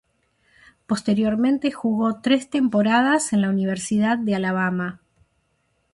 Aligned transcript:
Posteriormente 0.87 1.71
jugó 1.71 2.21
tres 2.21 2.49
temporadas 2.49 3.33
en 3.33 3.41
la 3.41 3.51
Universidad 3.51 4.17
de 4.17 4.33
Alabama. 4.33 4.99